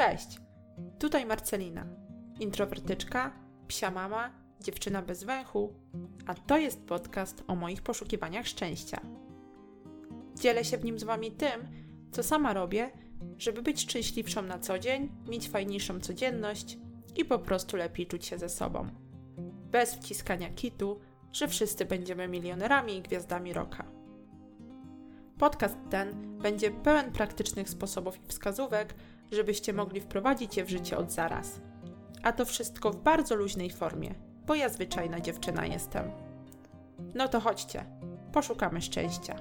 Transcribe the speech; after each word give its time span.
Cześć, 0.00 0.38
tutaj 0.98 1.26
Marcelina, 1.26 1.86
introwertyczka, 2.38 3.32
psia 3.68 3.90
mama, 3.90 4.30
dziewczyna 4.60 5.02
bez 5.02 5.24
węchu, 5.24 5.74
a 6.26 6.34
to 6.34 6.58
jest 6.58 6.86
podcast 6.86 7.44
o 7.46 7.54
moich 7.54 7.82
poszukiwaniach 7.82 8.46
szczęścia. 8.46 9.00
Dzielę 10.34 10.64
się 10.64 10.78
w 10.78 10.84
nim 10.84 10.98
z 10.98 11.04
Wami 11.04 11.32
tym, 11.32 11.68
co 12.12 12.22
sama 12.22 12.52
robię, 12.52 12.90
żeby 13.38 13.62
być 13.62 13.80
szczęśliwszą 13.80 14.42
na 14.42 14.58
co 14.58 14.78
dzień, 14.78 15.08
mieć 15.28 15.48
fajniejszą 15.48 16.00
codzienność 16.00 16.78
i 17.16 17.24
po 17.24 17.38
prostu 17.38 17.76
lepiej 17.76 18.06
czuć 18.06 18.26
się 18.26 18.38
ze 18.38 18.48
sobą. 18.48 18.88
Bez 19.70 19.94
wciskania 19.94 20.50
kitu, 20.50 21.00
że 21.32 21.48
wszyscy 21.48 21.84
będziemy 21.84 22.28
milionerami 22.28 22.96
i 22.96 23.02
gwiazdami 23.02 23.52
roka. 23.52 23.84
Podcast 25.38 25.76
ten 25.90 26.38
będzie 26.38 26.70
pełen 26.70 27.12
praktycznych 27.12 27.70
sposobów 27.70 28.24
i 28.24 28.26
wskazówek, 28.26 28.94
żebyście 29.32 29.72
mogli 29.72 30.00
wprowadzić 30.00 30.56
je 30.56 30.64
w 30.64 30.70
życie 30.70 30.98
od 30.98 31.12
zaraz. 31.12 31.60
A 32.22 32.32
to 32.32 32.44
wszystko 32.44 32.90
w 32.90 33.02
bardzo 33.02 33.34
luźnej 33.34 33.70
formie, 33.70 34.14
bo 34.46 34.54
ja 34.54 34.68
zwyczajna 34.68 35.20
dziewczyna 35.20 35.66
jestem. 35.66 36.10
No 37.14 37.28
to 37.28 37.40
chodźcie, 37.40 37.84
poszukamy 38.32 38.82
szczęścia. 38.82 39.36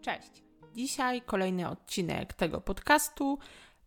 Cześć. 0.00 0.42
Dzisiaj 0.74 1.22
kolejny 1.22 1.68
odcinek 1.68 2.32
tego 2.32 2.60
podcastu 2.60 3.38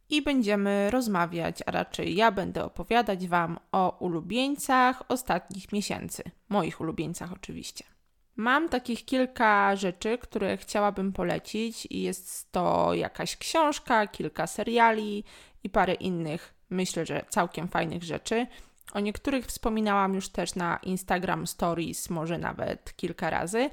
i 0.09 0.21
będziemy 0.21 0.91
rozmawiać, 0.91 1.63
a 1.65 1.71
raczej 1.71 2.15
ja 2.15 2.31
będę 2.31 2.65
opowiadać 2.65 3.27
Wam 3.27 3.59
o 3.71 3.97
ulubieńcach 3.99 5.03
ostatnich 5.09 5.71
miesięcy. 5.71 6.23
Moich 6.49 6.81
ulubieńcach 6.81 7.33
oczywiście. 7.33 7.92
Mam 8.35 8.69
takich 8.69 9.05
kilka 9.05 9.75
rzeczy, 9.75 10.17
które 10.17 10.57
chciałabym 10.57 11.13
polecić, 11.13 11.87
i 11.89 12.01
jest 12.01 12.51
to 12.51 12.93
jakaś 12.93 13.37
książka, 13.37 14.07
kilka 14.07 14.47
seriali 14.47 15.23
i 15.63 15.69
parę 15.69 15.93
innych, 15.93 16.53
myślę, 16.69 17.05
że 17.05 17.25
całkiem 17.29 17.67
fajnych 17.67 18.03
rzeczy. 18.03 18.47
O 18.93 18.99
niektórych 18.99 19.45
wspominałam 19.45 20.13
już 20.13 20.29
też 20.29 20.55
na 20.55 20.79
Instagram 20.83 21.47
Stories, 21.47 22.09
może 22.09 22.37
nawet 22.37 22.95
kilka 22.95 23.29
razy, 23.29 23.69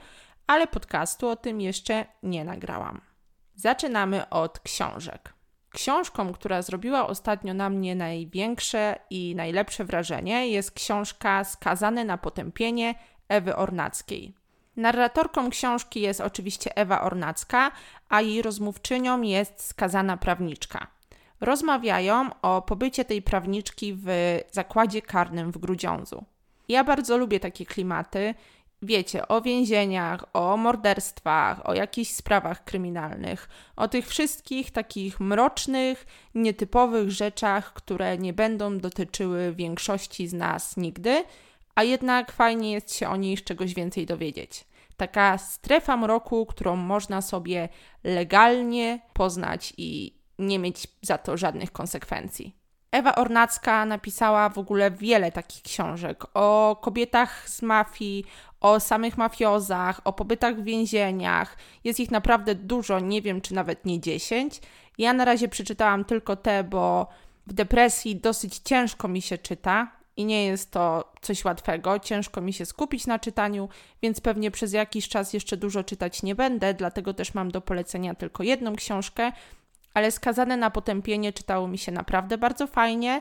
ale 0.47 0.67
podcastu 0.67 1.28
o 1.28 1.36
tym 1.36 1.61
jeszcze 1.61 2.06
nie 2.22 2.45
nagrałam. 2.45 3.00
Zaczynamy 3.55 4.28
od 4.28 4.61
książek. 4.61 5.34
Książką, 5.70 6.33
która 6.33 6.62
zrobiła 6.62 7.06
ostatnio 7.06 7.55
na 7.55 7.70
mnie 7.70 7.95
największe 7.97 8.98
i 9.11 9.34
najlepsze 9.34 9.84
wrażenie, 9.84 10.48
jest 10.48 10.70
książka 10.70 11.45
Skazane 11.45 12.05
na 12.05 12.19
potępienie 12.19 12.95
Ewy 13.28 13.56
Ornackiej. 13.56 14.39
Narratorką 14.77 15.51
książki 15.51 16.01
jest 16.01 16.21
oczywiście 16.21 16.77
Ewa 16.77 17.01
Ornacka, 17.01 17.73
a 18.09 18.21
jej 18.21 18.43
rozmówczynią 18.43 19.23
jest 19.23 19.65
skazana 19.65 20.17
prawniczka. 20.17 20.87
Rozmawiają 21.41 22.31
o 22.43 22.63
pobycie 22.63 23.05
tej 23.05 23.23
prawniczki 23.23 23.95
w 23.95 24.07
zakładzie 24.51 25.03
karnym 25.03 25.53
w 25.53 25.59
Grudziądzu. 25.59 26.25
Ja 26.69 26.85
bardzo 26.85 27.17
lubię 27.17 27.41
takie 27.41 27.67
klimaty. 27.67 28.35
Wiecie, 28.83 29.29
o 29.29 29.43
więzieniach, 29.43 30.25
o 30.33 30.57
morderstwach, 30.57 31.69
o 31.69 31.75
jakichś 31.75 32.11
sprawach 32.11 32.65
kryminalnych, 32.65 33.48
o 33.77 33.89
tych 33.89 34.07
wszystkich 34.07 34.71
takich 34.71 35.21
mrocznych, 35.21 36.07
nietypowych 36.35 37.11
rzeczach, 37.11 37.73
które 37.73 38.19
nie 38.19 38.33
będą 38.33 38.79
dotyczyły 38.79 39.55
większości 39.55 40.29
z 40.29 40.33
nas 40.33 40.77
nigdy, 40.77 41.25
a 41.75 41.83
jednak 41.83 42.33
fajnie 42.33 42.73
jest 42.73 42.97
się 42.97 43.09
o 43.09 43.17
nich 43.17 43.45
czegoś 43.45 43.75
więcej 43.75 44.07
dowiedzieć. 44.07 44.65
Taka 44.97 45.39
strefa 45.39 45.97
mroku, 45.97 46.47
którą 46.47 46.77
można 46.77 47.23
sobie 47.23 47.69
legalnie 48.05 49.01
poznać 49.13 49.75
i 49.77 50.21
nie 50.39 50.59
mieć 50.59 50.86
za 51.03 51.19
to 51.19 51.36
żadnych 51.36 51.73
konsekwencji. 51.73 52.61
Ewa 52.92 53.14
Ornacka 53.14 53.85
napisała 53.85 54.48
w 54.48 54.59
ogóle 54.59 54.91
wiele 54.91 55.33
takich 55.33 55.63
książek 55.63 56.25
o 56.35 56.77
kobietach 56.83 57.48
z 57.48 57.63
mafii, 57.63 58.25
o 58.61 58.80
samych 58.80 59.19
mafiozach, 59.19 60.01
o 60.05 60.13
pobytach 60.13 60.57
w 60.57 60.64
więzieniach. 60.64 61.57
Jest 61.85 62.01
ich 62.01 62.11
naprawdę 62.11 62.55
dużo, 62.55 63.01
nie 63.01 63.23
wiem 63.23 63.41
czy 63.41 63.55
nawet 63.55 63.85
nie 63.85 64.01
dziesięć. 64.01 64.61
Ja 64.98 65.13
na 65.13 65.25
razie 65.25 65.48
przeczytałam 65.48 66.05
tylko 66.05 66.36
te, 66.36 66.64
bo 66.64 67.07
w 67.47 67.53
depresji 67.53 68.17
dosyć 68.17 68.59
ciężko 68.59 69.09
mi 69.09 69.23
się 69.23 69.39
czyta 69.39 69.99
i 70.20 70.25
nie 70.25 70.45
jest 70.45 70.70
to 70.70 71.13
coś 71.20 71.45
łatwego. 71.45 71.98
Ciężko 71.98 72.41
mi 72.41 72.53
się 72.53 72.67
skupić 72.67 73.07
na 73.07 73.19
czytaniu, 73.19 73.69
więc 74.03 74.20
pewnie 74.20 74.51
przez 74.51 74.73
jakiś 74.73 75.08
czas 75.08 75.33
jeszcze 75.33 75.57
dużo 75.57 75.85
czytać 75.85 76.23
nie 76.23 76.35
będę, 76.35 76.75
dlatego 76.75 77.14
też 77.14 77.35
mam 77.35 77.51
do 77.51 77.61
polecenia 77.61 78.14
tylko 78.14 78.42
jedną 78.42 78.77
książkę, 78.77 79.33
ale 79.95 80.11
skazane 80.11 80.57
na 80.57 80.70
potępienie 80.70 81.33
czytało 81.33 81.69
mi 81.69 81.79
się 81.79 81.92
naprawdę 81.92 82.39
bardzo 82.39 82.67
fajnie. 82.67 83.20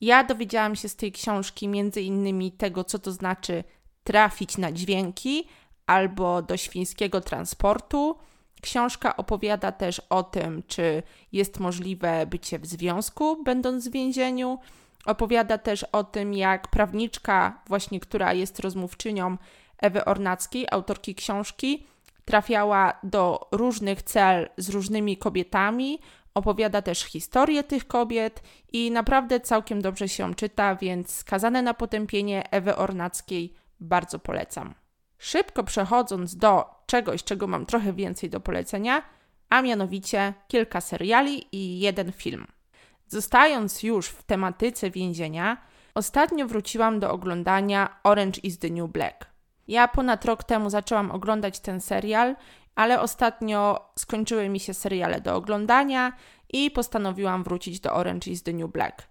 Ja 0.00 0.24
dowiedziałam 0.24 0.76
się 0.76 0.88
z 0.88 0.96
tej 0.96 1.12
książki 1.12 1.68
między 1.68 2.02
innymi 2.02 2.52
tego, 2.52 2.84
co 2.84 2.98
to 2.98 3.12
znaczy 3.12 3.64
trafić 4.04 4.58
na 4.58 4.72
dźwięki 4.72 5.44
albo 5.86 6.42
do 6.42 6.56
świńskiego 6.56 7.20
transportu. 7.20 8.16
Książka 8.62 9.16
opowiada 9.16 9.72
też 9.72 10.02
o 10.10 10.22
tym, 10.22 10.62
czy 10.66 11.02
jest 11.32 11.60
możliwe 11.60 12.26
bycie 12.26 12.58
w 12.58 12.66
związku, 12.66 13.42
będąc 13.44 13.88
w 13.88 13.92
więzieniu. 13.92 14.58
Opowiada 15.06 15.58
też 15.58 15.84
o 15.84 16.04
tym, 16.04 16.34
jak 16.34 16.68
prawniczka, 16.68 17.62
właśnie 17.66 18.00
która 18.00 18.32
jest 18.32 18.60
rozmówczynią 18.60 19.36
Ewy 19.78 20.04
Ornackiej, 20.04 20.66
autorki 20.70 21.14
książki, 21.14 21.86
trafiała 22.24 22.92
do 23.02 23.48
różnych 23.52 24.02
cel 24.02 24.48
z 24.56 24.68
różnymi 24.68 25.16
kobietami. 25.16 25.98
Opowiada 26.34 26.82
też 26.82 27.00
historię 27.00 27.64
tych 27.64 27.86
kobiet 27.86 28.42
i 28.72 28.90
naprawdę 28.90 29.40
całkiem 29.40 29.82
dobrze 29.82 30.08
się 30.08 30.34
czyta, 30.34 30.76
więc 30.76 31.14
skazane 31.14 31.62
na 31.62 31.74
potępienie 31.74 32.50
Ewy 32.50 32.76
Ornackiej 32.76 33.54
bardzo 33.80 34.18
polecam. 34.18 34.74
Szybko 35.18 35.64
przechodząc 35.64 36.36
do 36.36 36.64
czegoś, 36.86 37.24
czego 37.24 37.46
mam 37.46 37.66
trochę 37.66 37.92
więcej 37.92 38.30
do 38.30 38.40
polecenia, 38.40 39.02
a 39.48 39.62
mianowicie 39.62 40.34
kilka 40.48 40.80
seriali 40.80 41.46
i 41.52 41.80
jeden 41.80 42.12
film. 42.12 42.46
Zostając 43.08 43.82
już 43.82 44.08
w 44.08 44.22
tematyce 44.22 44.90
więzienia, 44.90 45.56
ostatnio 45.94 46.46
wróciłam 46.46 47.00
do 47.00 47.10
oglądania 47.10 47.96
Orange 48.04 48.40
is 48.42 48.58
the 48.58 48.70
New 48.70 48.90
Black. 48.90 49.26
Ja 49.68 49.88
ponad 49.88 50.24
rok 50.24 50.44
temu 50.44 50.70
zaczęłam 50.70 51.10
oglądać 51.10 51.60
ten 51.60 51.80
serial, 51.80 52.36
ale 52.74 53.00
ostatnio 53.00 53.90
skończyły 53.98 54.48
mi 54.48 54.60
się 54.60 54.74
seriale 54.74 55.20
do 55.20 55.36
oglądania 55.36 56.12
i 56.52 56.70
postanowiłam 56.70 57.44
wrócić 57.44 57.80
do 57.80 57.92
Orange 57.92 58.30
is 58.30 58.42
the 58.42 58.52
New 58.52 58.70
Black. 58.70 59.08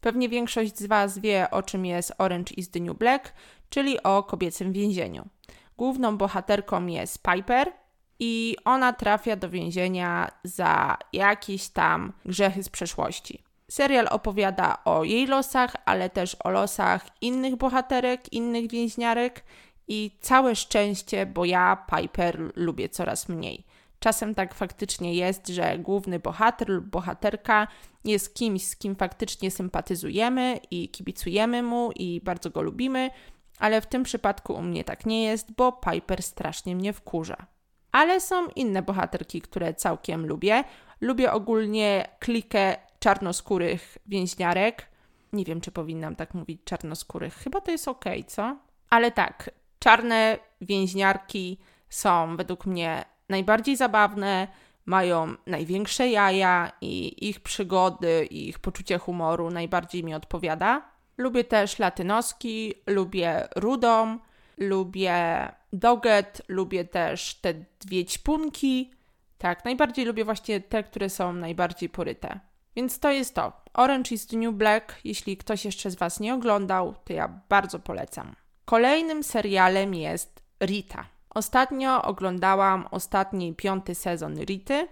Pewnie 0.00 0.28
większość 0.28 0.78
z 0.78 0.86
Was 0.86 1.18
wie, 1.18 1.50
o 1.50 1.62
czym 1.62 1.86
jest 1.86 2.12
Orange 2.18 2.54
is 2.54 2.70
the 2.70 2.80
New 2.80 2.98
Black, 2.98 3.32
czyli 3.70 4.02
o 4.02 4.22
kobiecym 4.22 4.72
więzieniu. 4.72 5.28
Główną 5.76 6.16
bohaterką 6.16 6.86
jest 6.86 7.22
Piper, 7.22 7.72
i 8.18 8.56
ona 8.64 8.92
trafia 8.92 9.36
do 9.36 9.50
więzienia 9.50 10.30
za 10.44 10.98
jakieś 11.12 11.68
tam 11.68 12.12
grzechy 12.24 12.62
z 12.62 12.68
przeszłości. 12.68 13.42
Serial 13.70 14.08
opowiada 14.10 14.78
o 14.84 15.04
jej 15.04 15.26
losach, 15.26 15.76
ale 15.84 16.10
też 16.10 16.36
o 16.44 16.50
losach 16.50 17.06
innych 17.20 17.56
bohaterek, 17.56 18.32
innych 18.32 18.70
więźniarek 18.70 19.44
i 19.88 20.10
całe 20.20 20.56
szczęście, 20.56 21.26
bo 21.26 21.44
ja 21.44 21.86
Piper 21.96 22.52
lubię 22.56 22.88
coraz 22.88 23.28
mniej. 23.28 23.64
Czasem 23.98 24.34
tak 24.34 24.54
faktycznie 24.54 25.14
jest, 25.14 25.48
że 25.48 25.78
główny 25.78 26.18
bohater 26.18 26.68
lub 26.68 26.84
bohaterka 26.84 27.68
jest 28.04 28.34
kimś, 28.34 28.64
z 28.64 28.76
kim 28.76 28.96
faktycznie 28.96 29.50
sympatyzujemy 29.50 30.60
i 30.70 30.88
kibicujemy 30.88 31.62
mu 31.62 31.90
i 31.92 32.20
bardzo 32.20 32.50
go 32.50 32.62
lubimy, 32.62 33.10
ale 33.58 33.80
w 33.80 33.86
tym 33.86 34.02
przypadku 34.02 34.52
u 34.52 34.62
mnie 34.62 34.84
tak 34.84 35.06
nie 35.06 35.24
jest, 35.24 35.52
bo 35.52 35.72
Piper 35.72 36.22
strasznie 36.22 36.76
mnie 36.76 36.92
wkurza 36.92 37.55
ale 37.96 38.20
są 38.20 38.48
inne 38.48 38.82
bohaterki, 38.82 39.40
które 39.40 39.74
całkiem 39.74 40.26
lubię. 40.26 40.64
Lubię 41.00 41.32
ogólnie 41.32 42.08
klikę 42.18 42.76
czarnoskórych 42.98 43.98
więźniarek. 44.06 44.86
Nie 45.32 45.44
wiem, 45.44 45.60
czy 45.60 45.70
powinnam 45.70 46.16
tak 46.16 46.34
mówić 46.34 46.60
czarnoskórych. 46.64 47.34
Chyba 47.34 47.60
to 47.60 47.70
jest 47.70 47.88
ok, 47.88 48.04
co? 48.26 48.56
Ale 48.90 49.10
tak, 49.10 49.50
czarne 49.78 50.38
więźniarki 50.60 51.58
są 51.88 52.36
według 52.36 52.66
mnie 52.66 53.04
najbardziej 53.28 53.76
zabawne, 53.76 54.48
mają 54.86 55.34
największe 55.46 56.08
jaja 56.08 56.72
i 56.80 57.28
ich 57.28 57.40
przygody 57.40 58.26
i 58.30 58.48
ich 58.48 58.58
poczucie 58.58 58.98
humoru 58.98 59.50
najbardziej 59.50 60.04
mi 60.04 60.14
odpowiada. 60.14 60.82
Lubię 61.16 61.44
też 61.44 61.78
latynoski, 61.78 62.74
lubię 62.86 63.48
rudą, 63.56 64.18
lubię 64.56 65.48
doget, 65.72 66.42
lubię 66.48 66.84
też 66.84 67.34
te 67.34 67.54
dwie 67.80 68.04
ćpunki. 68.04 68.90
Tak, 69.38 69.64
najbardziej 69.64 70.04
lubię 70.04 70.24
właśnie 70.24 70.60
te, 70.60 70.82
które 70.82 71.10
są 71.10 71.32
najbardziej 71.32 71.88
poryte. 71.88 72.40
Więc 72.76 72.98
to 72.98 73.10
jest 73.10 73.34
to. 73.34 73.52
Orange 73.74 74.14
is 74.14 74.26
the 74.26 74.36
New 74.36 74.54
Black. 74.54 75.00
Jeśli 75.04 75.36
ktoś 75.36 75.64
jeszcze 75.64 75.90
z 75.90 75.94
Was 75.94 76.20
nie 76.20 76.34
oglądał, 76.34 76.94
to 77.04 77.12
ja 77.12 77.40
bardzo 77.48 77.78
polecam. 77.78 78.34
Kolejnym 78.64 79.24
serialem 79.24 79.94
jest 79.94 80.42
Rita. 80.60 81.04
Ostatnio 81.30 82.02
oglądałam 82.02 82.88
ostatni 82.90 83.54
piąty 83.54 83.94
sezon 83.94 84.38
Rity 84.38 84.88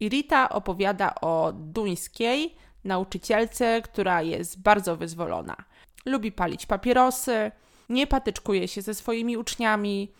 I 0.00 0.08
Rita 0.08 0.48
opowiada 0.48 1.14
o 1.14 1.52
duńskiej 1.52 2.56
nauczycielce, 2.84 3.82
która 3.82 4.22
jest 4.22 4.62
bardzo 4.62 4.96
wyzwolona. 4.96 5.56
Lubi 6.06 6.32
palić 6.32 6.66
papierosy, 6.66 7.50
nie 7.88 8.06
patyczkuje 8.06 8.68
się 8.68 8.82
ze 8.82 8.94
swoimi 8.94 9.36
uczniami, 9.36 10.12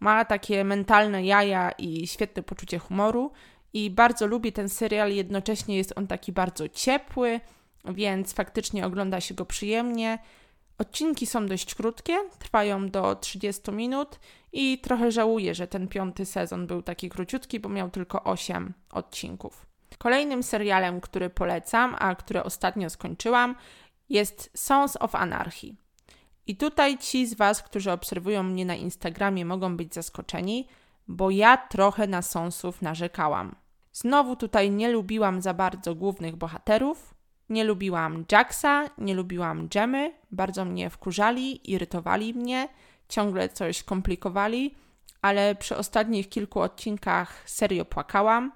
ma 0.00 0.24
takie 0.24 0.64
mentalne 0.64 1.24
jaja 1.24 1.70
i 1.70 2.06
świetne 2.06 2.42
poczucie 2.42 2.78
humoru. 2.78 3.32
I 3.72 3.90
bardzo 3.90 4.26
lubię 4.26 4.52
ten 4.52 4.68
serial, 4.68 5.12
jednocześnie 5.12 5.76
jest 5.76 5.92
on 5.96 6.06
taki 6.06 6.32
bardzo 6.32 6.68
ciepły, 6.68 7.40
więc 7.84 8.32
faktycznie 8.32 8.86
ogląda 8.86 9.20
się 9.20 9.34
go 9.34 9.44
przyjemnie. 9.46 10.18
Odcinki 10.78 11.26
są 11.26 11.46
dość 11.46 11.74
krótkie, 11.74 12.18
trwają 12.38 12.88
do 12.88 13.16
30 13.16 13.72
minut 13.72 14.20
i 14.52 14.78
trochę 14.78 15.12
żałuję, 15.12 15.54
że 15.54 15.66
ten 15.66 15.88
piąty 15.88 16.26
sezon 16.26 16.66
był 16.66 16.82
taki 16.82 17.08
króciutki, 17.08 17.60
bo 17.60 17.68
miał 17.68 17.90
tylko 17.90 18.24
8 18.24 18.74
odcinków. 18.90 19.66
Kolejnym 19.98 20.42
serialem, 20.42 21.00
który 21.00 21.30
polecam, 21.30 21.96
a 21.98 22.14
który 22.14 22.42
ostatnio 22.42 22.90
skończyłam, 22.90 23.54
jest 24.08 24.50
Sons 24.54 24.96
of 25.00 25.14
Anarchy. 25.14 25.74
I 26.46 26.56
tutaj 26.56 26.98
ci 26.98 27.26
z 27.26 27.34
Was, 27.34 27.62
którzy 27.62 27.92
obserwują 27.92 28.42
mnie 28.42 28.64
na 28.64 28.74
Instagramie, 28.74 29.44
mogą 29.44 29.76
być 29.76 29.94
zaskoczeni, 29.94 30.68
bo 31.08 31.30
ja 31.30 31.56
trochę 31.56 32.06
na 32.06 32.22
Sonsów 32.22 32.82
narzekałam. 32.82 33.54
Znowu 33.92 34.36
tutaj 34.36 34.70
nie 34.70 34.90
lubiłam 34.90 35.42
za 35.42 35.54
bardzo 35.54 35.94
głównych 35.94 36.36
bohaterów, 36.36 37.14
nie 37.48 37.64
lubiłam 37.64 38.24
Jacksa, 38.32 38.90
nie 38.98 39.14
lubiłam 39.14 39.68
Jemy, 39.74 40.14
bardzo 40.30 40.64
mnie 40.64 40.90
wkurzali, 40.90 41.70
irytowali 41.72 42.34
mnie, 42.34 42.68
ciągle 43.08 43.48
coś 43.48 43.82
komplikowali, 43.82 44.74
ale 45.22 45.54
przy 45.54 45.76
ostatnich 45.76 46.28
kilku 46.28 46.60
odcinkach 46.60 47.42
serio 47.50 47.84
płakałam. 47.84 48.52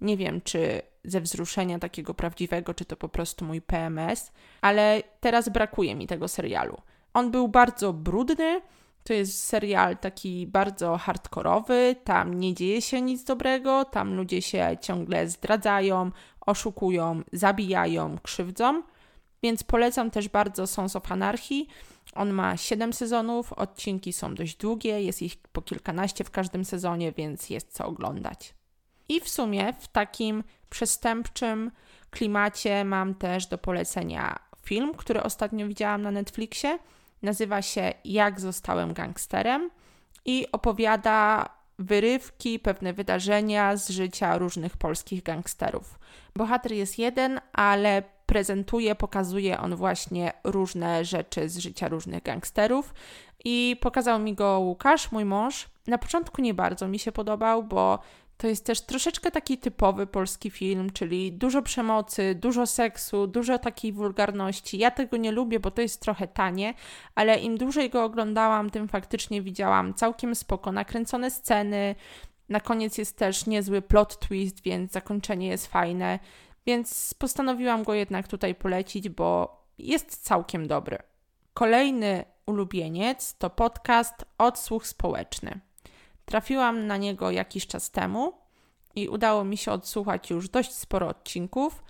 Nie 0.00 0.16
wiem, 0.16 0.40
czy 0.40 0.82
ze 1.04 1.20
wzruszenia 1.20 1.78
takiego 1.78 2.14
prawdziwego, 2.14 2.74
czy 2.74 2.84
to 2.84 2.96
po 2.96 3.08
prostu 3.08 3.44
mój 3.44 3.62
PMS, 3.62 4.32
ale 4.60 5.02
teraz 5.20 5.48
brakuje 5.48 5.94
mi 5.94 6.06
tego 6.06 6.28
serialu. 6.28 6.80
On 7.14 7.30
był 7.30 7.48
bardzo 7.48 7.92
brudny. 7.92 8.60
To 9.04 9.12
jest 9.12 9.42
serial 9.42 9.98
taki 9.98 10.46
bardzo 10.46 10.96
hardkorowy, 10.96 11.96
tam 12.04 12.34
nie 12.34 12.54
dzieje 12.54 12.82
się 12.82 13.02
nic 13.02 13.24
dobrego, 13.24 13.84
tam 13.84 14.14
ludzie 14.14 14.42
się 14.42 14.76
ciągle 14.80 15.28
zdradzają, 15.28 16.10
oszukują, 16.40 17.22
zabijają, 17.32 18.18
krzywdzą. 18.22 18.82
Więc 19.42 19.64
polecam 19.64 20.10
też 20.10 20.28
bardzo 20.28 20.66
Sons 20.66 20.96
of 20.96 21.12
Anarchy. 21.12 21.66
On 22.14 22.32
ma 22.32 22.56
7 22.56 22.92
sezonów, 22.92 23.52
odcinki 23.52 24.12
są 24.12 24.34
dość 24.34 24.56
długie, 24.56 25.02
jest 25.02 25.22
ich 25.22 25.36
po 25.36 25.62
kilkanaście 25.62 26.24
w 26.24 26.30
każdym 26.30 26.64
sezonie, 26.64 27.12
więc 27.12 27.50
jest 27.50 27.72
co 27.72 27.86
oglądać. 27.86 28.54
I 29.08 29.20
w 29.20 29.28
sumie 29.28 29.72
w 29.80 29.88
takim 29.88 30.44
przestępczym 30.70 31.70
klimacie 32.10 32.84
mam 32.84 33.14
też 33.14 33.46
do 33.46 33.58
polecenia 33.58 34.38
film, 34.62 34.94
który 34.94 35.22
ostatnio 35.22 35.68
widziałam 35.68 36.02
na 36.02 36.10
Netflixie. 36.10 36.78
Nazywa 37.24 37.62
się 37.62 37.92
Jak 38.04 38.40
zostałem 38.40 38.92
gangsterem 38.92 39.70
i 40.24 40.46
opowiada 40.52 41.48
wyrywki, 41.78 42.58
pewne 42.58 42.92
wydarzenia 42.92 43.76
z 43.76 43.90
życia 43.90 44.38
różnych 44.38 44.76
polskich 44.76 45.22
gangsterów. 45.22 45.98
Bohater 46.36 46.72
jest 46.72 46.98
jeden, 46.98 47.40
ale 47.52 48.02
prezentuje, 48.26 48.94
pokazuje 48.94 49.60
on 49.60 49.76
właśnie 49.76 50.32
różne 50.44 51.04
rzeczy 51.04 51.48
z 51.48 51.58
życia 51.58 51.88
różnych 51.88 52.22
gangsterów. 52.22 52.94
I 53.44 53.76
pokazał 53.80 54.18
mi 54.18 54.34
go 54.34 54.58
Łukasz, 54.58 55.12
mój 55.12 55.24
mąż. 55.24 55.68
Na 55.86 55.98
początku 55.98 56.42
nie 56.42 56.54
bardzo 56.54 56.88
mi 56.88 56.98
się 56.98 57.12
podobał, 57.12 57.62
bo 57.62 57.98
to 58.36 58.46
jest 58.46 58.66
też 58.66 58.80
troszeczkę 58.80 59.30
taki 59.30 59.58
typowy 59.58 60.06
polski 60.06 60.50
film, 60.50 60.90
czyli 60.90 61.32
dużo 61.32 61.62
przemocy, 61.62 62.34
dużo 62.34 62.66
seksu, 62.66 63.26
dużo 63.26 63.58
takiej 63.58 63.92
wulgarności. 63.92 64.78
Ja 64.78 64.90
tego 64.90 65.16
nie 65.16 65.32
lubię, 65.32 65.60
bo 65.60 65.70
to 65.70 65.82
jest 65.82 66.00
trochę 66.00 66.28
tanie, 66.28 66.74
ale 67.14 67.38
im 67.38 67.58
dłużej 67.58 67.90
go 67.90 68.04
oglądałam, 68.04 68.70
tym 68.70 68.88
faktycznie 68.88 69.42
widziałam 69.42 69.94
całkiem 69.94 70.34
spoko 70.34 70.72
nakręcone 70.72 71.30
sceny. 71.30 71.94
Na 72.48 72.60
koniec 72.60 72.98
jest 72.98 73.18
też 73.18 73.46
niezły 73.46 73.82
plot 73.82 74.18
twist, 74.18 74.62
więc 74.62 74.92
zakończenie 74.92 75.48
jest 75.48 75.66
fajne. 75.66 76.18
Więc 76.66 77.14
postanowiłam 77.14 77.82
go 77.82 77.94
jednak 77.94 78.28
tutaj 78.28 78.54
polecić, 78.54 79.08
bo 79.08 79.60
jest 79.78 80.24
całkiem 80.24 80.68
dobry. 80.68 80.98
Kolejny 81.54 82.24
ulubieniec 82.46 83.34
to 83.38 83.50
podcast 83.50 84.24
Odsłuch 84.38 84.86
Społeczny. 84.86 85.60
Trafiłam 86.24 86.86
na 86.86 86.96
niego 86.96 87.30
jakiś 87.30 87.66
czas 87.66 87.90
temu 87.90 88.32
i 88.94 89.08
udało 89.08 89.44
mi 89.44 89.56
się 89.56 89.72
odsłuchać 89.72 90.30
już 90.30 90.48
dość 90.48 90.72
sporo 90.72 91.08
odcinków. 91.08 91.84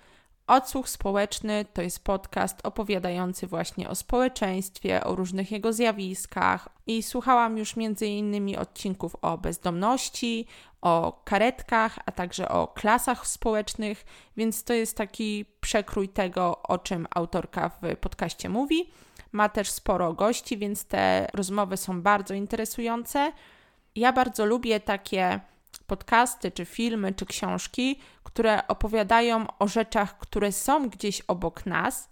Odsłuch 0.47 0.89
społeczny 0.89 1.65
to 1.73 1.83
jest 1.83 2.05
podcast 2.05 2.67
opowiadający 2.67 3.47
właśnie 3.47 3.89
o 3.89 3.95
społeczeństwie, 3.95 5.05
o 5.05 5.15
różnych 5.15 5.53
jego 5.53 5.73
zjawiskach 5.73 6.69
i 6.87 7.03
słuchałam 7.03 7.59
już 7.59 7.77
między 7.77 8.07
innymi 8.07 8.57
odcinków 8.57 9.17
o 9.23 9.39
bezdomności, 9.39 10.47
o 10.83 11.23
karetkach, 11.25 11.99
a 12.07 12.13
także 12.13 12.49
o 12.49 12.69
klasach 12.69 13.27
społecznych, 13.27 14.05
więc 14.37 14.65
to 14.65 14.73
jest 14.73 14.97
taki 14.97 15.45
przekrój 15.61 16.09
tego, 16.09 16.63
o 16.63 16.79
czym 16.79 17.07
autorka 17.15 17.69
w 17.69 17.97
podcaście 17.97 18.49
mówi. 18.49 18.91
Ma 19.33 19.49
też 19.49 19.71
sporo 19.71 20.13
gości, 20.13 20.59
więc 20.59 20.85
te 20.85 21.29
rozmowy 21.35 21.77
są 21.77 22.03
bardzo 22.03 22.35
interesujące. 22.35 23.33
Ja 23.97 24.13
bardzo 24.13 24.47
lubię 24.47 24.81
takie 24.81 25.41
podcasty, 25.87 26.51
czy 26.51 26.65
filmy, 26.65 27.15
czy 27.15 27.27
książki, 27.27 27.99
które 28.23 28.69
opowiadają 28.69 29.47
o 29.59 29.69
rzeczach, 29.69 30.19
które 30.19 30.53
są 30.53 30.89
gdzieś 30.89 31.21
obok 31.21 31.67
nas, 31.67 32.09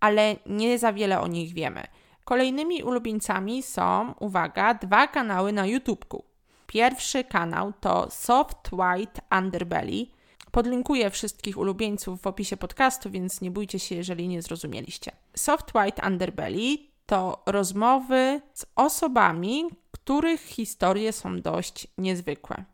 ale 0.00 0.36
nie 0.46 0.78
za 0.78 0.92
wiele 0.92 1.20
o 1.20 1.26
nich 1.26 1.54
wiemy. 1.54 1.82
Kolejnymi 2.24 2.82
ulubieńcami 2.82 3.62
są, 3.62 4.14
uwaga, 4.20 4.74
dwa 4.74 5.06
kanały 5.06 5.52
na 5.52 5.66
YouTubeku. 5.66 6.24
Pierwszy 6.66 7.24
kanał 7.24 7.72
to 7.80 8.10
Soft 8.10 8.72
White 8.72 9.22
Underbelly. 9.38 10.06
Podlinkuję 10.50 11.10
wszystkich 11.10 11.58
ulubieńców 11.58 12.22
w 12.22 12.26
opisie 12.26 12.56
podcastu, 12.56 13.10
więc 13.10 13.40
nie 13.40 13.50
bójcie 13.50 13.78
się, 13.78 13.94
jeżeli 13.94 14.28
nie 14.28 14.42
zrozumieliście. 14.42 15.10
Soft 15.36 15.74
White 15.74 16.06
Underbelly 16.06 16.78
to 17.06 17.42
rozmowy 17.46 18.40
z 18.54 18.66
osobami, 18.76 19.64
których 20.06 20.40
historie 20.40 21.12
są 21.12 21.40
dość 21.40 21.88
niezwykłe. 21.98 22.64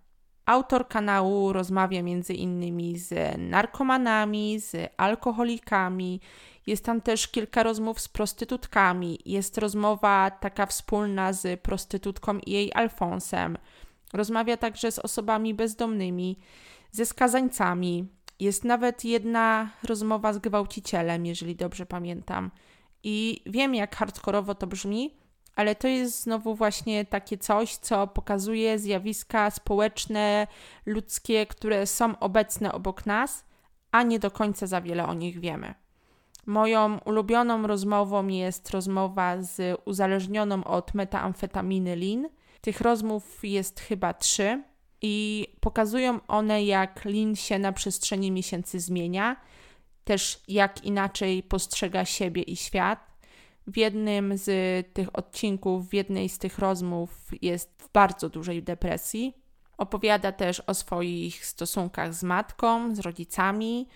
Autor 0.47 0.89
kanału 0.89 1.53
rozmawia 1.53 2.01
innymi 2.29 2.99
z 2.99 3.39
narkomanami, 3.39 4.61
z 4.61 4.93
alkoholikami. 4.97 6.21
Jest 6.67 6.85
tam 6.85 7.01
też 7.01 7.29
kilka 7.29 7.63
rozmów 7.63 8.01
z 8.01 8.09
prostytutkami. 8.09 9.19
Jest 9.27 9.59
rozmowa 9.59 10.31
taka 10.31 10.67
wspólna 10.67 11.33
z 11.33 11.61
prostytutką 11.61 12.39
i 12.39 12.51
jej 12.51 12.73
Alfonsem. 12.75 13.59
Rozmawia 14.13 14.57
także 14.57 14.93
z 14.93 14.99
osobami 14.99 15.55
bezdomnymi, 15.55 16.39
ze 16.91 17.07
skazańcami. 17.07 18.09
Jest 18.41 18.65
nawet 18.65 19.05
jedna 19.05 19.71
rozmowa 19.83 20.33
z 20.33 20.39
gwałcicielem, 20.39 21.27
jeżeli 21.27 21.57
dobrze 21.57 21.87
pamiętam. 21.87 22.51
I 23.03 23.43
wiem, 23.47 23.75
jak 23.75 23.97
hardkorowo 23.97 24.55
to 24.55 24.67
brzmi, 24.67 25.22
ale 25.57 25.75
to 25.75 25.89
jest 25.89 26.23
znowu 26.23 26.55
właśnie 26.55 27.05
takie 27.05 27.39
coś, 27.39 27.77
co 27.77 28.07
pokazuje 28.07 28.79
zjawiska 28.79 29.51
społeczne, 29.51 30.47
ludzkie, 30.87 31.47
które 31.47 31.87
są 31.87 32.19
obecne 32.19 32.73
obok 32.73 33.07
nas, 33.07 33.45
a 33.91 34.03
nie 34.03 34.19
do 34.19 34.31
końca 34.31 34.67
za 34.67 34.81
wiele 34.81 35.07
o 35.07 35.15
nich 35.15 35.41
wiemy. 35.41 35.75
Moją 36.47 36.99
ulubioną 36.99 37.67
rozmową 37.67 38.27
jest 38.27 38.71
rozmowa 38.71 39.43
z 39.43 39.81
uzależnioną 39.85 40.65
od 40.65 40.95
metamfetaminy 40.95 41.97
Lin. 41.97 42.29
Tych 42.61 42.81
rozmów 42.81 43.39
jest 43.43 43.81
chyba 43.81 44.15
trzy 44.15 44.63
i 45.03 45.47
pokazują 45.61 46.21
one, 46.29 46.65
jak 46.65 47.05
Lin 47.05 47.37
się 47.37 47.59
na 47.59 47.73
przestrzeni 47.73 48.31
miesięcy 48.31 48.81
zmienia, 48.81 49.37
też 50.05 50.41
jak 50.49 50.85
inaczej 50.85 51.43
postrzega 51.43 52.05
siebie 52.05 52.43
i 52.43 52.57
świat 52.57 53.12
w 53.67 53.77
jednym 53.77 54.39
z 54.39 54.47
tych 54.93 55.17
odcinków, 55.19 55.89
w 55.89 55.95
jednej 55.95 56.29
z 56.29 56.39
tych 56.39 56.59
rozmów 56.59 57.11
jest 57.43 57.71
w 57.79 57.93
bardzo 57.93 58.29
dużej 58.29 58.63
depresji. 58.63 59.35
Opowiada 59.79 60.33
też 60.33 60.61
o 60.61 60.75
swoich 60.75 61.47
stosunkach 61.47 62.15
z 62.15 62.23
matką, 62.23 62.95
z 62.95 62.99
rodzicami. 62.99 63.89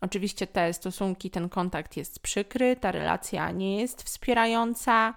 Oczywiście 0.00 0.46
te 0.46 0.72
stosunki, 0.72 1.30
ten 1.30 1.48
kontakt 1.48 1.96
jest 1.96 2.20
przykry, 2.20 2.76
ta 2.76 2.92
relacja 2.92 3.50
nie 3.50 3.80
jest 3.80 4.02
wspierająca. 4.02 5.14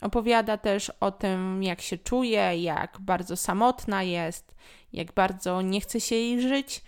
Opowiada 0.00 0.56
też 0.56 0.90
o 1.00 1.10
tym, 1.10 1.62
jak 1.62 1.80
się 1.80 1.98
czuje, 1.98 2.62
jak 2.62 2.98
bardzo 3.00 3.36
samotna 3.36 4.02
jest, 4.02 4.54
jak 4.92 5.12
bardzo 5.12 5.62
nie 5.62 5.80
chce 5.80 6.00
się 6.00 6.14
jej 6.14 6.40
żyć. 6.40 6.82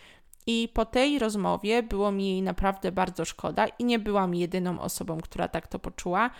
I 0.51 0.69
po 0.69 0.85
tej 0.85 1.19
rozmowie 1.19 1.83
było 1.83 2.13
mi 2.13 2.29
jej 2.29 2.43
naprawdę 2.43 2.93
bardzo 2.93 3.25
szkoda 3.25 3.67
i 3.67 3.85
nie 3.85 3.99
byłam 3.99 4.35
jedyną 4.35 4.81
osobą, 4.81 5.21
która 5.21 5.49
tak 5.49 5.67
to 5.67 5.79
poczuła, 5.79 6.31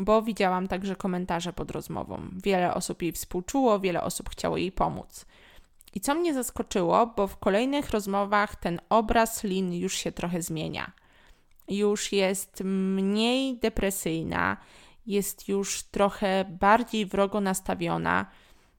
bo 0.00 0.22
widziałam 0.22 0.68
także 0.68 0.96
komentarze 0.96 1.52
pod 1.52 1.70
rozmową. 1.70 2.20
Wiele 2.44 2.74
osób 2.74 3.02
jej 3.02 3.12
współczuło, 3.12 3.80
wiele 3.80 4.02
osób 4.02 4.30
chciało 4.30 4.56
jej 4.56 4.72
pomóc. 4.72 5.26
I 5.94 6.00
co 6.00 6.14
mnie 6.14 6.34
zaskoczyło, 6.34 7.06
bo 7.06 7.26
w 7.26 7.38
kolejnych 7.38 7.90
rozmowach 7.90 8.56
ten 8.56 8.80
obraz 8.88 9.44
Lin 9.44 9.72
już 9.72 9.94
się 9.94 10.12
trochę 10.12 10.42
zmienia. 10.42 10.92
Już 11.68 12.12
jest 12.12 12.62
mniej 12.64 13.58
depresyjna, 13.58 14.56
jest 15.06 15.48
już 15.48 15.82
trochę 15.82 16.44
bardziej 16.60 17.06
wrogo 17.06 17.40
nastawiona. 17.40 18.26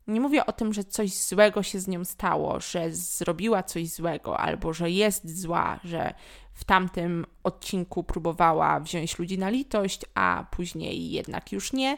Nie 0.08 0.22
mówię 0.22 0.46
o 0.46 0.52
tym, 0.52 0.74
że 0.74 0.84
coś 0.84 1.14
złego 1.14 1.64
się 1.64 1.80
z 1.80 1.88
nią 1.88 2.06
stało, 2.06 2.60
że 2.60 2.92
zrobiła 2.92 3.64
coś 3.64 3.90
złego, 3.90 4.40
albo 4.40 4.74
że 4.74 4.92
jest 4.92 5.40
zła, 5.42 5.80
że 5.84 6.14
w 6.54 6.64
tamtym 6.64 7.26
odcinku 7.44 8.04
próbowała 8.04 8.80
wziąć 8.80 9.20
ludzi 9.20 9.38
na 9.38 9.50
litość, 9.50 10.02
a 10.16 10.46
później 10.52 11.12
jednak 11.12 11.52
już 11.52 11.74
nie. 11.74 11.98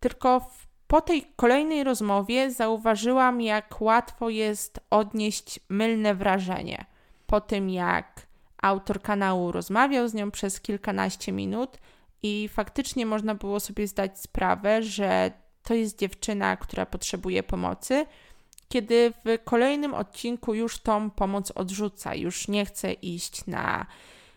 Tylko 0.00 0.50
po 0.86 1.00
tej 1.00 1.26
kolejnej 1.36 1.84
rozmowie 1.84 2.50
zauważyłam, 2.50 3.40
jak 3.40 3.80
łatwo 3.80 4.30
jest 4.30 4.80
odnieść 4.90 5.60
mylne 5.68 6.14
wrażenie. 6.14 6.84
Po 7.26 7.40
tym, 7.40 7.70
jak 7.70 8.26
autor 8.62 9.02
kanału 9.02 9.52
rozmawiał 9.52 10.08
z 10.08 10.14
nią 10.14 10.30
przez 10.30 10.60
kilkanaście 10.60 11.32
minut, 11.32 11.78
i 12.22 12.48
faktycznie 12.48 13.06
można 13.06 13.34
było 13.34 13.60
sobie 13.60 13.86
zdać 13.86 14.20
sprawę, 14.20 14.82
że 14.82 15.32
to 15.66 15.74
jest 15.74 15.98
dziewczyna, 15.98 16.56
która 16.56 16.86
potrzebuje 16.86 17.42
pomocy, 17.42 18.06
kiedy 18.68 19.12
w 19.24 19.44
kolejnym 19.44 19.94
odcinku 19.94 20.54
już 20.54 20.78
tą 20.78 21.10
pomoc 21.10 21.50
odrzuca, 21.50 22.14
już 22.14 22.48
nie 22.48 22.66
chce 22.66 22.92
iść 22.92 23.46
na 23.46 23.86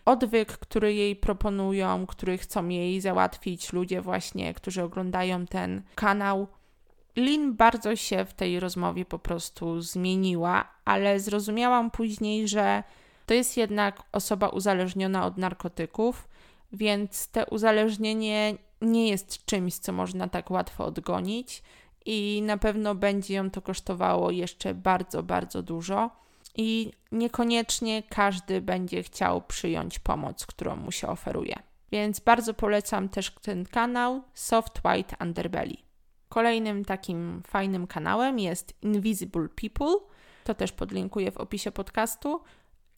odwyk, 0.04 0.48
który 0.52 0.94
jej 0.94 1.16
proponują, 1.16 2.06
który 2.06 2.38
chcą 2.38 2.68
jej 2.68 3.00
załatwić 3.00 3.72
ludzie 3.72 4.00
właśnie, 4.00 4.54
którzy 4.54 4.82
oglądają 4.82 5.46
ten 5.46 5.82
kanał. 5.94 6.46
Lin 7.16 7.54
bardzo 7.54 7.96
się 7.96 8.24
w 8.24 8.34
tej 8.34 8.60
rozmowie 8.60 9.04
po 9.04 9.18
prostu 9.18 9.80
zmieniła, 9.80 10.68
ale 10.84 11.20
zrozumiałam 11.20 11.90
później, 11.90 12.48
że 12.48 12.82
to 13.26 13.34
jest 13.34 13.56
jednak 13.56 14.02
osoba 14.12 14.48
uzależniona 14.48 15.26
od 15.26 15.36
narkotyków, 15.36 16.28
więc 16.72 17.28
te 17.28 17.46
uzależnienie 17.46 18.54
nie 18.80 19.08
jest 19.08 19.44
czymś, 19.44 19.74
co 19.74 19.92
można 19.92 20.28
tak 20.28 20.50
łatwo 20.50 20.84
odgonić 20.84 21.62
i 22.06 22.42
na 22.44 22.56
pewno 22.56 22.94
będzie 22.94 23.34
ją 23.34 23.50
to 23.50 23.62
kosztowało 23.62 24.30
jeszcze 24.30 24.74
bardzo, 24.74 25.22
bardzo 25.22 25.62
dużo. 25.62 26.10
I 26.56 26.92
niekoniecznie 27.12 28.02
każdy 28.02 28.60
będzie 28.60 29.02
chciał 29.02 29.42
przyjąć 29.42 29.98
pomoc, 29.98 30.46
którą 30.46 30.76
mu 30.76 30.92
się 30.92 31.08
oferuje. 31.08 31.56
Więc 31.92 32.20
bardzo 32.20 32.54
polecam 32.54 33.08
też 33.08 33.30
ten 33.42 33.64
kanał 33.64 34.22
Soft 34.34 34.80
White 34.84 35.16
Underbelly. 35.20 35.76
Kolejnym 36.28 36.84
takim 36.84 37.42
fajnym 37.46 37.86
kanałem 37.86 38.38
jest 38.38 38.82
Invisible 38.82 39.48
People. 39.48 39.94
To 40.44 40.54
też 40.54 40.72
podlinkuję 40.72 41.32
w 41.32 41.36
opisie 41.36 41.72
podcastu. 41.72 42.40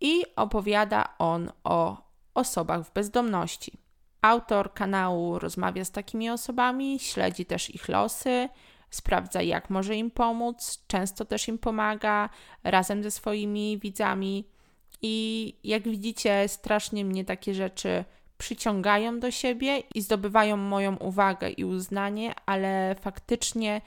I 0.00 0.22
opowiada 0.36 1.14
on 1.18 1.50
o 1.64 1.96
osobach 2.34 2.86
w 2.86 2.92
bezdomności. 2.92 3.81
Autor 4.22 4.74
kanału 4.74 5.38
rozmawia 5.38 5.84
z 5.84 5.90
takimi 5.90 6.30
osobami, 6.30 6.98
śledzi 6.98 7.46
też 7.46 7.74
ich 7.74 7.88
losy, 7.88 8.48
sprawdza 8.90 9.42
jak 9.42 9.70
może 9.70 9.96
im 9.96 10.10
pomóc, 10.10 10.84
często 10.86 11.24
też 11.24 11.48
im 11.48 11.58
pomaga 11.58 12.28
razem 12.64 13.02
ze 13.02 13.10
swoimi 13.10 13.78
widzami. 13.78 14.44
I 15.02 15.56
jak 15.64 15.82
widzicie, 15.82 16.48
strasznie 16.48 17.04
mnie 17.04 17.24
takie 17.24 17.54
rzeczy 17.54 18.04
przyciągają 18.38 19.20
do 19.20 19.30
siebie 19.30 19.82
i 19.94 20.02
zdobywają 20.02 20.56
moją 20.56 20.96
uwagę 20.96 21.50
i 21.50 21.64
uznanie, 21.64 22.34
ale 22.46 22.96
faktycznie 23.00 23.80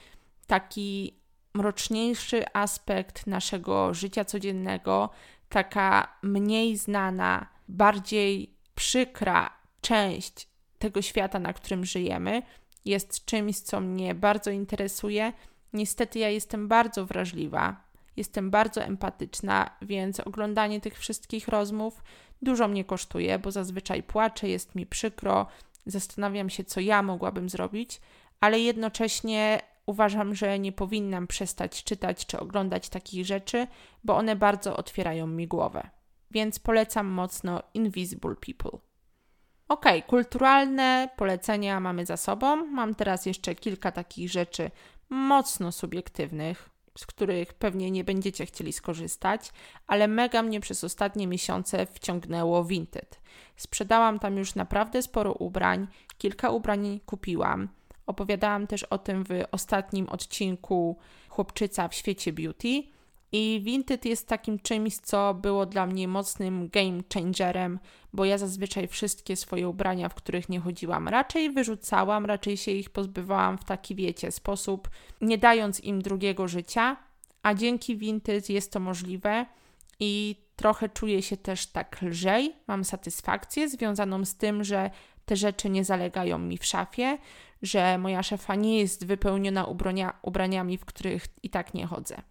taki 0.48 1.20
mroczniejszy 1.54 2.44
aspekt 2.54 3.28
naszego 3.28 3.94
życia 3.94 4.26
codziennego, 4.26 5.10
taka 5.50 6.18
mniej 6.22 6.78
znana 6.78 7.48
bardziej 7.68 8.56
przykra 8.76 9.55
część 9.88 10.48
tego 10.80 11.02
świata, 11.02 11.40
na 11.40 11.54
którym 11.54 11.86
żyjemy, 11.86 12.42
jest 12.86 13.26
czymś, 13.26 13.60
co 13.60 13.80
mnie 13.82 14.16
bardzo 14.16 14.52
interesuje. 14.52 15.34
Niestety 15.74 16.20
ja 16.20 16.30
jestem 16.30 16.68
bardzo 16.68 17.06
wrażliwa, 17.06 17.84
jestem 18.18 18.52
bardzo 18.52 18.84
empatyczna, 18.84 19.70
więc 19.82 20.20
oglądanie 20.20 20.82
tych 20.82 21.00
wszystkich 21.00 21.48
rozmów 21.48 22.04
dużo 22.42 22.68
mnie 22.68 22.86
kosztuje, 22.86 23.40
bo 23.40 23.52
zazwyczaj 23.52 24.04
płaczę, 24.04 24.50
jest 24.50 24.76
mi 24.76 24.86
przykro, 24.86 25.48
zastanawiam 25.86 26.50
się, 26.50 26.64
co 26.64 26.80
ja 26.80 27.04
mogłabym 27.04 27.50
zrobić, 27.50 28.02
ale 28.40 28.60
jednocześnie 28.60 29.62
uważam, 29.86 30.36
że 30.36 30.60
nie 30.60 30.72
powinnam 30.72 31.28
przestać 31.28 31.84
czytać 31.84 32.26
czy 32.26 32.40
oglądać 32.40 32.90
takich 32.90 33.26
rzeczy, 33.26 33.68
bo 34.04 34.18
one 34.18 34.36
bardzo 34.36 34.78
otwierają 34.78 35.28
mi 35.28 35.48
głowę 35.48 35.90
więc 36.36 36.60
polecam 36.60 37.08
mocno 37.08 37.64
Invisible 37.74 38.36
People. 38.36 38.80
Ok, 39.68 39.86
kulturalne 40.08 41.10
polecenia 41.16 41.80
mamy 41.80 42.06
za 42.06 42.18
sobą. 42.18 42.66
Mam 42.66 42.96
teraz 42.96 43.26
jeszcze 43.26 43.56
kilka 43.56 43.92
takich 43.92 44.32
rzeczy 44.32 44.72
mocno 45.10 45.72
subiektywnych, 45.72 46.70
z 46.98 47.06
których 47.06 47.54
pewnie 47.54 47.92
nie 47.92 48.04
będziecie 48.04 48.46
chcieli 48.46 48.74
skorzystać, 48.74 49.52
ale 49.88 50.08
mega 50.08 50.42
mnie 50.42 50.60
przez 50.60 50.84
ostatnie 50.84 51.28
miesiące 51.28 51.86
wciągnęło 51.86 52.66
Vinted. 52.66 53.20
Sprzedałam 53.56 54.20
tam 54.20 54.38
już 54.38 54.56
naprawdę 54.56 55.02
sporo 55.02 55.34
ubrań, 55.34 55.88
kilka 56.18 56.50
ubrań 56.50 57.00
kupiłam. 57.06 57.70
Opowiadałam 58.06 58.68
też 58.68 58.84
o 58.84 58.98
tym 58.98 59.24
w 59.24 59.30
ostatnim 59.52 60.10
odcinku 60.10 60.98
Chłopczyca 61.30 61.88
w 61.88 61.96
świecie 61.96 62.34
beauty. 62.34 62.84
I 63.38 63.62
Vinted 63.64 64.06
jest 64.06 64.28
takim 64.28 64.60
czymś, 64.60 64.98
co 64.98 65.34
było 65.34 65.66
dla 65.66 65.86
mnie 65.86 66.08
mocnym 66.08 66.70
game 66.70 67.00
changerem, 67.14 67.80
bo 68.14 68.26
ja 68.26 68.38
zazwyczaj 68.38 68.88
wszystkie 68.88 69.36
swoje 69.36 69.70
ubrania, 69.70 70.10
w 70.10 70.16
których 70.16 70.50
nie 70.50 70.60
chodziłam, 70.60 71.08
raczej 71.08 71.50
wyrzucałam, 71.50 72.26
raczej 72.26 72.58
się 72.58 72.72
ich 72.72 72.90
pozbywałam 72.90 73.58
w 73.58 73.64
taki, 73.64 73.96
wiecie, 73.96 74.32
sposób, 74.32 74.90
nie 75.22 75.38
dając 75.38 75.80
im 75.80 76.02
drugiego 76.02 76.48
życia, 76.48 76.98
a 77.44 77.54
dzięki 77.54 77.98
Vinted 77.98 78.50
jest 78.50 78.72
to 78.72 78.80
możliwe 78.80 79.46
i 80.00 80.36
trochę 80.56 80.90
czuję 80.90 81.22
się 81.22 81.38
też 81.38 81.68
tak 81.68 82.02
lżej, 82.02 82.56
mam 82.68 82.84
satysfakcję 82.84 83.70
związaną 83.70 84.26
z 84.26 84.36
tym, 84.36 84.64
że 84.64 84.90
te 85.26 85.36
rzeczy 85.36 85.70
nie 85.70 85.86
zalegają 85.86 86.40
mi 86.40 86.58
w 86.58 86.66
szafie, 86.66 87.18
że 87.62 87.98
moja 87.98 88.24
szafa 88.24 88.56
nie 88.56 88.80
jest 88.80 89.06
wypełniona 89.06 89.66
ubrania, 89.66 90.14
ubraniami, 90.22 90.78
w 90.78 90.86
których 90.86 91.26
i 91.44 91.50
tak 91.50 91.74
nie 91.74 91.86
chodzę. 91.86 92.22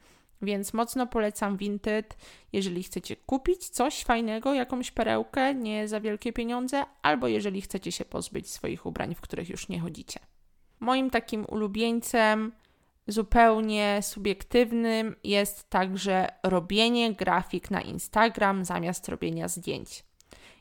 Więc 0.45 0.73
mocno 0.73 1.07
polecam 1.07 1.57
Vinted, 1.57 2.17
jeżeli 2.53 2.83
chcecie 2.83 3.17
kupić 3.17 3.69
coś 3.69 4.05
fajnego, 4.05 4.55
jakąś 4.55 4.91
perełkę, 4.91 5.55
nie 5.55 5.89
za 5.89 6.01
wielkie 6.01 6.33
pieniądze, 6.33 6.85
albo 7.03 7.29
jeżeli 7.29 7.61
chcecie 7.61 7.93
się 7.93 8.05
pozbyć 8.05 8.51
swoich 8.51 8.87
ubrań, 8.87 9.15
w 9.15 9.21
których 9.21 9.49
już 9.49 9.69
nie 9.69 9.81
chodzicie. 9.81 10.21
Moim 10.81 11.11
takim 11.11 11.45
ulubieńcem, 11.49 12.53
zupełnie 13.07 13.99
subiektywnym, 14.03 15.17
jest 15.25 15.71
także 15.71 16.29
robienie 16.43 17.13
grafik 17.13 17.71
na 17.71 17.81
Instagram 17.81 18.65
zamiast 18.65 19.09
robienia 19.09 19.49
zdjęć. 19.49 20.05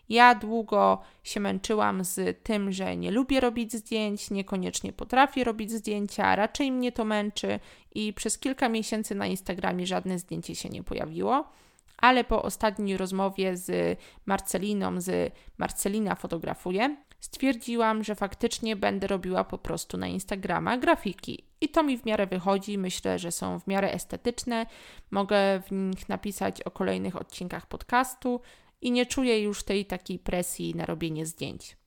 Ja 0.10 0.36
długo 0.36 1.02
się 1.24 1.40
męczyłam 1.40 2.04
z 2.04 2.44
tym, 2.44 2.72
że 2.72 2.98
nie 2.98 3.12
lubię 3.12 3.40
robić 3.40 3.74
zdjęć, 3.74 4.32
niekoniecznie 4.32 4.94
potrafię 4.94 5.44
robić 5.44 5.72
zdjęcia, 5.72 6.36
raczej 6.36 6.72
mnie 6.72 6.92
to 6.92 7.06
męczy 7.06 7.60
i 7.96 8.14
przez 8.14 8.38
kilka 8.38 8.70
miesięcy 8.70 9.16
na 9.16 9.28
Instagramie 9.28 9.88
żadne 9.88 10.20
zdjęcie 10.20 10.56
się 10.56 10.70
nie 10.70 10.84
pojawiło. 10.84 11.46
Ale 11.98 12.24
po 12.24 12.44
ostatniej 12.44 12.98
rozmowie 12.98 13.58
z 13.58 14.00
Marceliną, 14.26 15.02
z 15.02 15.34
Marcelina 15.58 16.16
fotografuje, 16.16 16.98
stwierdziłam, 17.20 18.04
że 18.04 18.16
faktycznie 18.16 18.76
będę 18.76 19.08
robiła 19.08 19.44
po 19.44 19.58
prostu 19.58 19.98
na 19.98 20.08
Instagrama 20.08 20.78
grafiki. 20.78 21.44
I 21.62 21.70
to 21.70 21.84
mi 21.84 21.98
w 21.98 22.06
miarę 22.06 22.28
wychodzi. 22.28 22.78
Myślę, 22.78 23.20
że 23.20 23.32
są 23.32 23.60
w 23.60 23.68
miarę 23.68 23.94
estetyczne. 23.94 24.66
Mogę 25.12 25.62
w 25.62 25.72
nich 25.72 26.10
napisać 26.10 26.62
o 26.62 26.72
kolejnych 26.72 27.16
odcinkach 27.16 27.66
podcastu 27.66 28.42
i 28.84 28.92
nie 28.92 29.06
czuję 29.06 29.42
już 29.42 29.64
tej 29.64 29.86
takiej 29.86 30.20
presji 30.20 30.76
na 30.76 30.86
robienie 30.86 31.26
zdjęć. 31.26 31.78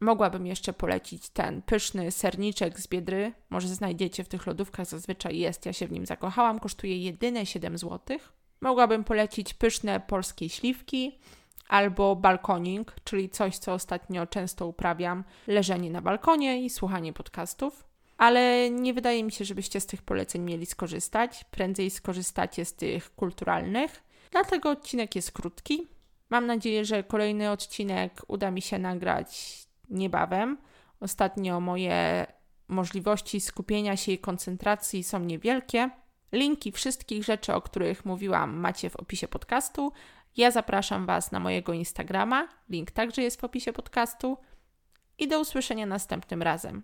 Mogłabym 0.00 0.46
jeszcze 0.46 0.72
polecić 0.72 1.28
ten 1.28 1.62
pyszny 1.62 2.10
serniczek 2.10 2.80
z 2.80 2.88
biedry. 2.88 3.32
Może 3.50 3.68
znajdziecie 3.68 4.24
w 4.24 4.28
tych 4.28 4.46
lodówkach, 4.46 4.86
zazwyczaj 4.86 5.38
jest. 5.38 5.66
Ja 5.66 5.72
się 5.72 5.86
w 5.86 5.92
nim 5.92 6.06
zakochałam. 6.06 6.60
Kosztuje 6.60 6.98
jedyne 6.98 7.46
7 7.46 7.78
zł. 7.78 8.18
Mogłabym 8.60 9.04
polecić 9.04 9.54
pyszne 9.54 10.00
polskie 10.00 10.48
śliwki 10.48 11.18
albo 11.68 12.16
balkoning, 12.16 12.94
czyli 13.04 13.28
coś, 13.28 13.58
co 13.58 13.72
ostatnio 13.72 14.26
często 14.26 14.66
uprawiam, 14.66 15.24
leżenie 15.46 15.90
na 15.90 16.02
balkonie 16.02 16.64
i 16.64 16.70
słuchanie 16.70 17.12
podcastów. 17.12 17.84
Ale 18.16 18.70
nie 18.70 18.94
wydaje 18.94 19.24
mi 19.24 19.32
się, 19.32 19.44
żebyście 19.44 19.80
z 19.80 19.86
tych 19.86 20.02
poleceń 20.02 20.42
mieli 20.42 20.66
skorzystać. 20.66 21.44
Prędzej 21.44 21.90
skorzystacie 21.90 22.64
z 22.64 22.74
tych 22.74 23.14
kulturalnych. 23.14 24.02
Dlatego 24.30 24.70
odcinek 24.70 25.16
jest 25.16 25.32
krótki, 25.32 25.88
Mam 26.30 26.46
nadzieję, 26.46 26.84
że 26.84 27.04
kolejny 27.04 27.50
odcinek 27.50 28.22
uda 28.28 28.50
mi 28.50 28.62
się 28.62 28.78
nagrać 28.78 29.58
niebawem. 29.90 30.58
Ostatnio 31.00 31.60
moje 31.60 32.26
możliwości 32.68 33.40
skupienia 33.40 33.96
się 33.96 34.12
i 34.12 34.18
koncentracji 34.18 35.04
są 35.04 35.20
niewielkie, 35.20 35.90
Linki 36.32 36.72
wszystkich 36.72 37.24
rzeczy, 37.24 37.54
o 37.54 37.60
których 37.60 38.04
mówiłam, 38.04 38.56
macie 38.56 38.90
w 38.90 38.96
opisie 38.96 39.28
podcastu. 39.28 39.92
Ja 40.36 40.50
zapraszam 40.50 41.06
Was 41.06 41.32
na 41.32 41.40
mojego 41.40 41.72
Instagrama. 41.72 42.48
Link 42.68 42.90
także 42.90 43.22
jest 43.22 43.40
w 43.40 43.44
opisie 43.44 43.72
podcastu. 43.72 44.36
I 45.18 45.28
do 45.28 45.40
usłyszenia 45.40 45.86
następnym 45.86 46.42
razem. 46.42 46.82